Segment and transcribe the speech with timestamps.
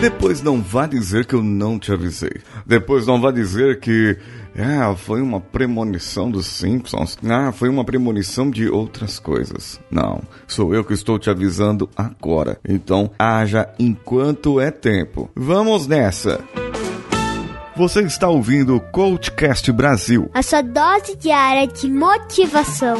[0.00, 2.40] Depois não vá dizer que eu não te avisei.
[2.66, 4.16] Depois não vá dizer que
[4.58, 7.18] ah, foi uma premonição dos Simpsons.
[7.28, 9.80] Ah, foi uma premonição de outras coisas.
[9.90, 12.58] Não, sou eu que estou te avisando agora.
[12.66, 15.30] Então, haja enquanto é tempo.
[15.34, 16.40] Vamos nessa.
[17.76, 20.30] Você está ouvindo o Coachcast Brasil.
[20.32, 22.96] A sua dose diária de motivação.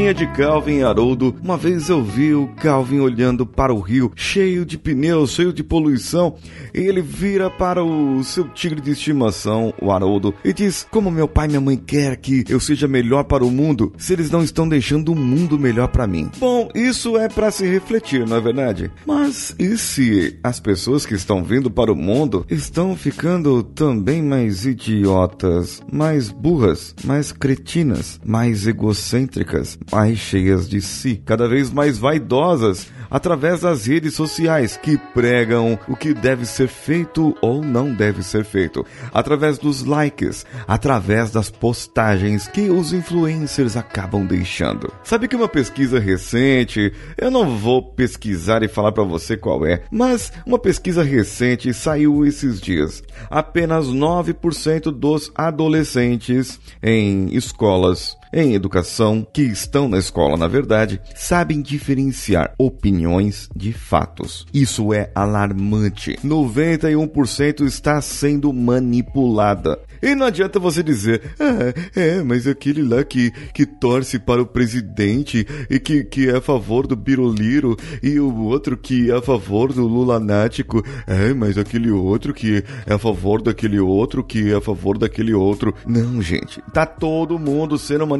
[0.00, 4.64] De Calvin e Haroldo, uma vez eu vi o Calvin olhando para o rio, cheio
[4.64, 6.34] de pneus, cheio de poluição,
[6.74, 11.28] e ele vira para o seu tigre de estimação, o Haroldo, e diz: Como meu
[11.28, 14.42] pai e minha mãe quer que eu seja melhor para o mundo, se eles não
[14.42, 16.30] estão deixando o mundo melhor para mim.
[16.38, 18.90] Bom, isso é para se refletir, não é verdade?
[19.06, 24.64] Mas e se as pessoas que estão vindo para o mundo estão ficando também mais
[24.64, 29.78] idiotas, mais burras, mais cretinas, mais egocêntricas?
[29.90, 35.96] Mais cheias de si, cada vez mais vaidosas, através das redes sociais que pregam o
[35.96, 42.46] que deve ser feito ou não deve ser feito, através dos likes, através das postagens
[42.46, 44.92] que os influencers acabam deixando.
[45.02, 49.82] Sabe que uma pesquisa recente, eu não vou pesquisar e falar para você qual é,
[49.90, 53.02] mas uma pesquisa recente saiu esses dias.
[53.28, 61.60] Apenas 9% dos adolescentes em escolas em educação, que estão na escola, na verdade, sabem
[61.60, 64.46] diferenciar opiniões de fatos.
[64.52, 66.16] Isso é alarmante.
[66.24, 69.78] 91% está sendo manipulada.
[70.02, 74.46] E não adianta você dizer, ah, é, mas aquele lá que, que torce para o
[74.46, 79.20] presidente e que, que é a favor do Biroliro e o outro que é a
[79.20, 84.56] favor do Lulanático, é, mas aquele outro que é a favor daquele outro que é
[84.56, 85.74] a favor daquele outro.
[85.86, 88.19] Não, gente, tá todo mundo sendo manipulado,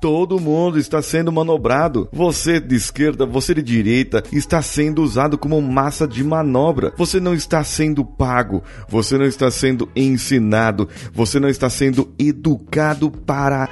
[0.00, 2.08] todo mundo está sendo manobrado.
[2.12, 6.92] Você de esquerda, você de direita está sendo usado como massa de manobra.
[6.96, 13.10] Você não está sendo pago, você não está sendo ensinado, você não está sendo educado
[13.10, 13.68] para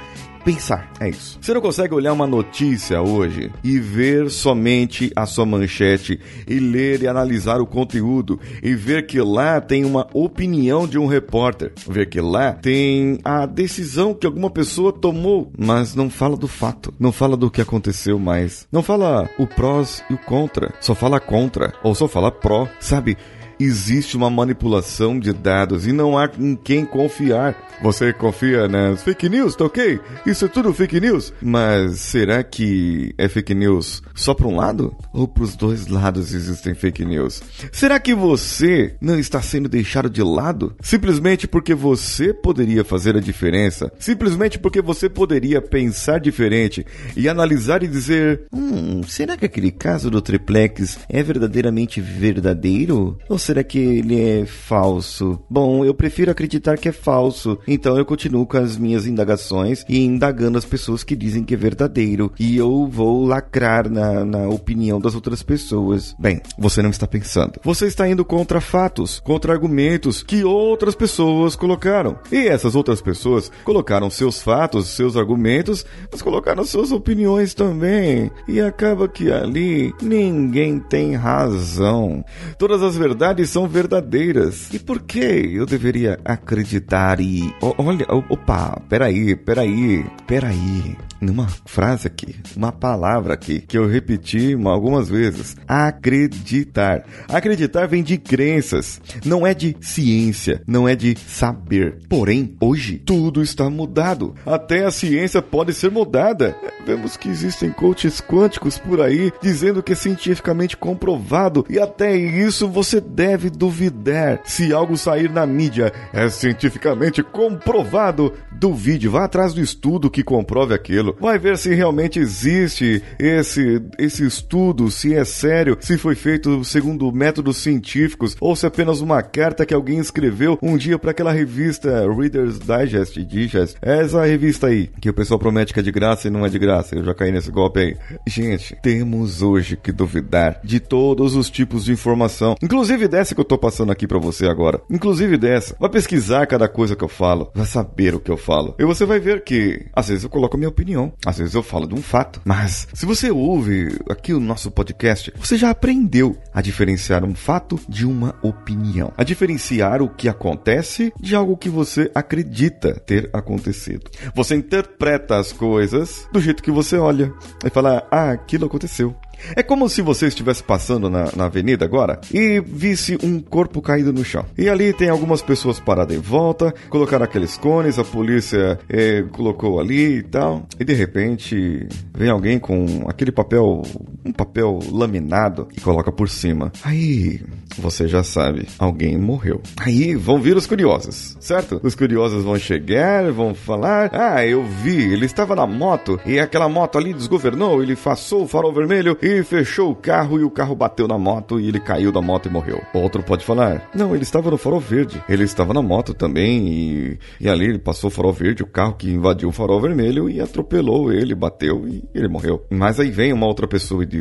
[0.47, 0.89] pensar.
[0.97, 1.37] É isso.
[1.41, 7.01] Você não consegue olhar uma notícia hoje e ver somente a sua manchete e ler
[7.01, 12.07] e analisar o conteúdo e ver que lá tem uma opinião de um repórter, ver
[12.07, 17.11] que lá tem a decisão que alguma pessoa tomou, mas não fala do fato, não
[17.11, 21.73] fala do que aconteceu mais, não fala o prós e o contra, só fala contra
[21.83, 23.17] ou só fala pró, sabe?
[23.59, 27.55] Existe uma manipulação de dados e não há em quem confiar.
[27.81, 29.99] Você confia nas fake news, tá ok?
[30.25, 31.31] Isso é tudo fake news.
[31.41, 34.95] Mas será que é fake news só para um lado?
[35.13, 37.41] Ou para os dois lados existem fake news?
[37.71, 43.21] Será que você não está sendo deixado de lado simplesmente porque você poderia fazer a
[43.21, 43.91] diferença?
[43.99, 46.85] Simplesmente porque você poderia pensar diferente
[47.15, 53.17] e analisar e dizer: Hum, será que aquele caso do triplex é verdadeiramente verdadeiro?
[53.29, 55.39] Ou será que ele é falso?
[55.49, 57.57] Bom, eu prefiro acreditar que é falso.
[57.65, 61.57] Então eu continuo com as minhas indagações e indagando as pessoas que dizem que é
[61.57, 62.31] verdadeiro.
[62.37, 66.13] E eu vou lacrar na, na opinião das outras pessoas.
[66.19, 67.53] Bem, você não está pensando.
[67.63, 72.19] Você está indo contra fatos, contra argumentos que outras pessoas colocaram.
[72.29, 78.29] E essas outras pessoas colocaram seus fatos, seus argumentos, mas colocaram suas opiniões também.
[78.45, 82.25] E acaba que ali ninguém tem razão.
[82.57, 84.73] Todas as verdades verdades são verdadeiras.
[84.73, 87.53] E por que eu deveria acreditar e.
[87.61, 95.09] olha, opa, peraí, peraí, peraí numa frase aqui, uma palavra aqui, que eu repeti algumas
[95.09, 97.03] vezes: acreditar.
[97.27, 101.99] Acreditar vem de crenças, não é de ciência, não é de saber.
[102.07, 104.35] Porém, hoje, tudo está mudado.
[104.45, 106.55] Até a ciência pode ser mudada.
[106.85, 112.67] Vemos que existem coaches quânticos por aí dizendo que é cientificamente comprovado, e até isso
[112.67, 114.41] você deve duvidar.
[114.45, 120.73] Se algo sair na mídia é cientificamente comprovado, duvide, vá atrás do estudo que comprove
[120.73, 126.63] aquilo vai ver se realmente existe esse, esse estudo, se é sério, se foi feito
[126.63, 131.11] segundo métodos científicos ou se é apenas uma carta que alguém escreveu um dia para
[131.11, 133.75] aquela revista Reader's Digest, Digest.
[133.81, 136.49] É essa revista aí, que o pessoal promete que é de graça e não é
[136.49, 136.95] de graça.
[136.95, 137.97] Eu já caí nesse golpe aí.
[138.27, 143.45] Gente, temos hoje que duvidar de todos os tipos de informação, inclusive dessa que eu
[143.45, 144.81] tô passando aqui para você agora.
[144.89, 145.75] Inclusive dessa.
[145.79, 148.75] Vai pesquisar cada coisa que eu falo, vai saber o que eu falo.
[148.77, 151.13] E você vai ver que às vezes eu coloco minha opinião opinião.
[151.25, 155.31] Às vezes eu falo de um fato, mas se você ouve aqui o nosso podcast,
[155.37, 161.13] você já aprendeu a diferenciar um fato de uma opinião, a diferenciar o que acontece
[161.19, 164.09] de algo que você acredita ter acontecido.
[164.33, 167.31] Você interpreta as coisas do jeito que você olha
[167.63, 169.15] e fala: "Ah, aquilo aconteceu".
[169.55, 174.11] É como se você estivesse passando na, na, avenida agora e visse um corpo caído
[174.11, 174.45] no chão.
[174.57, 179.79] E ali tem algumas pessoas paradas em volta, colocaram aqueles cones, a polícia eh, colocou
[179.79, 180.67] ali e tal.
[180.79, 183.83] E de repente vem alguém com aquele papel,
[184.27, 186.71] um papel laminado e coloca por cima.
[186.83, 187.41] Aí
[187.77, 189.61] você já sabe, alguém morreu.
[189.77, 191.79] Aí vão vir os curiosos, certo?
[191.83, 196.67] Os curiosos vão chegar, vão falar: Ah, eu vi, ele estava na moto e aquela
[196.67, 200.75] moto ali desgovernou, ele passou o farol vermelho e fechou o carro e o carro
[200.75, 202.81] bateu na moto e ele caiu da moto e morreu.
[202.93, 207.19] Outro pode falar: Não, ele estava no farol verde, ele estava na moto também e,
[207.39, 210.41] e ali ele passou o farol verde, o carro que invadiu o farol vermelho e
[210.41, 212.65] atropelou ele, bateu e ele morreu.
[212.69, 214.16] Mas aí vem uma outra pessoa e diz: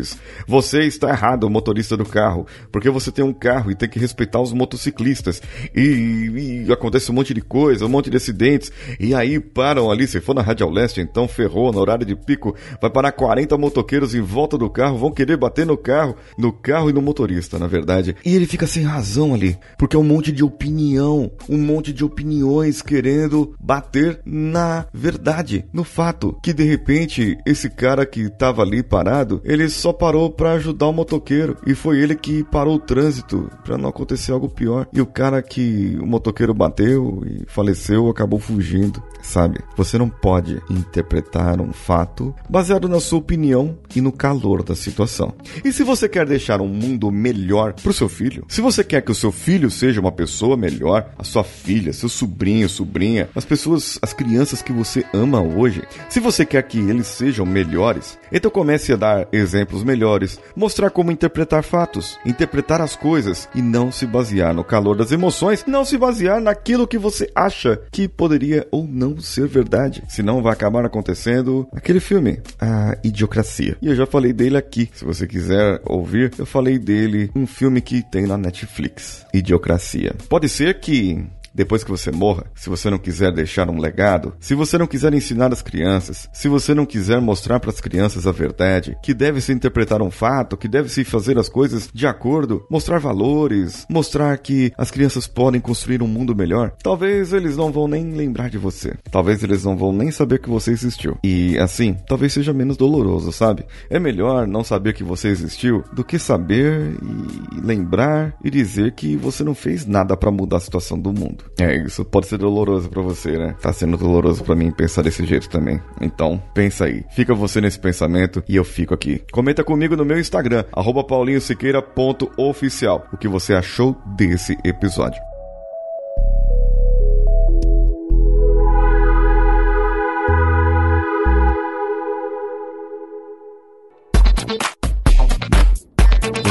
[0.46, 4.40] Você está errado, motorista do carro, porque você tem um carro e tem que respeitar
[4.40, 5.42] os motociclistas.
[5.74, 8.72] E, e, acontece um monte de coisa, um monte de acidentes.
[8.98, 12.54] E aí param ali, se for na Radial Leste, então ferrou, no horário de pico,
[12.80, 16.90] vai parar 40 motoqueiros em volta do carro, vão querer bater no carro, no carro
[16.90, 18.16] e no motorista, na verdade.
[18.24, 22.04] E ele fica sem razão ali, porque é um monte de opinião, um monte de
[22.04, 28.82] opiniões querendo bater na verdade, no fato que de repente esse cara que tava ali
[28.82, 33.50] parado, ele só parou para ajudar o motoqueiro e foi ele que parou o trânsito
[33.64, 34.86] para não acontecer algo pior.
[34.92, 39.60] E o cara que o motoqueiro bateu e faleceu acabou fugindo, sabe?
[39.76, 45.34] Você não pode interpretar um fato baseado na sua opinião e no calor da situação.
[45.64, 49.10] E se você quer deixar um mundo melhor pro seu filho, se você quer que
[49.10, 53.98] o seu filho seja uma pessoa melhor, a sua filha, seu sobrinho, sobrinha, as pessoas,
[54.02, 58.92] as crianças que você ama hoje, se você quer que eles sejam melhores, então comece
[58.92, 64.54] a dar exemplos melhores, mostrar como interpretar fatos, interpretar as coisas e não se basear
[64.54, 69.18] no calor das emoções, não se basear naquilo que você acha que poderia ou não
[69.18, 70.02] ser verdade.
[70.08, 73.76] Senão vai acabar acontecendo aquele filme, a Idiocracia.
[73.80, 74.88] E eu já falei dele aqui.
[74.94, 80.14] Se você quiser ouvir, eu falei dele, um filme que tem na Netflix, Idiocracia.
[80.28, 81.24] Pode ser que
[81.56, 85.14] depois que você morra, se você não quiser deixar um legado, se você não quiser
[85.14, 89.40] ensinar as crianças, se você não quiser mostrar para as crianças a verdade, que deve
[89.40, 94.36] se interpretar um fato, que deve se fazer as coisas de acordo, mostrar valores, mostrar
[94.36, 98.58] que as crianças podem construir um mundo melhor, talvez eles não vão nem lembrar de
[98.58, 98.94] você.
[99.10, 101.16] Talvez eles não vão nem saber que você existiu.
[101.24, 103.64] E assim, talvez seja menos doloroso, sabe?
[103.88, 109.16] É melhor não saber que você existiu do que saber e lembrar e dizer que
[109.16, 111.45] você não fez nada para mudar a situação do mundo.
[111.58, 113.54] É, isso pode ser doloroso para você, né?
[113.60, 115.80] Tá sendo doloroso para mim pensar desse jeito também.
[116.00, 117.04] Então, pensa aí.
[117.14, 119.22] Fica você nesse pensamento e eu fico aqui.
[119.32, 120.64] Comenta comigo no meu Instagram,
[121.06, 125.35] paulinhosiqueira.oficial, o que você achou desse episódio.